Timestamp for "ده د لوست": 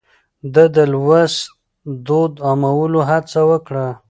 0.53-1.41